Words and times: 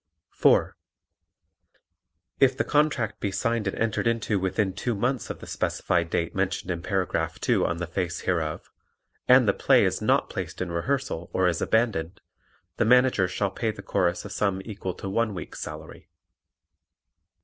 (4) 0.31 0.75
If 2.39 2.57
the 2.57 2.63
contract 2.63 3.19
be 3.19 3.31
signed 3.31 3.67
and 3.67 3.77
entered 3.77 4.07
into 4.07 4.39
within 4.39 4.73
two 4.73 4.95
months 4.95 5.29
of 5.29 5.41
the 5.41 5.45
specific 5.45 6.09
date 6.09 6.33
mentioned 6.33 6.71
in 6.71 6.81
paragraph 6.81 7.39
2 7.39 7.67
on 7.67 7.77
the 7.77 7.85
face 7.85 8.21
hereof 8.21 8.67
and 9.27 9.47
the 9.47 9.53
play 9.53 9.85
is 9.85 10.01
not 10.01 10.27
placed 10.27 10.59
in 10.59 10.71
rehearsal 10.71 11.29
or 11.33 11.47
is 11.47 11.61
abandoned, 11.61 12.19
the 12.77 12.85
Manager 12.85 13.27
shall 13.27 13.51
pay 13.51 13.69
the 13.69 13.83
Chorus 13.83 14.25
a 14.25 14.31
sum 14.31 14.59
equal 14.65 14.95
to 14.95 15.07
one 15.07 15.35
week's 15.35 15.59
salary. 15.61 16.09